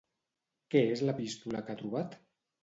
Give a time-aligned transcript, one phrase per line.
[0.75, 2.19] Què és l'epístola que ha trobat?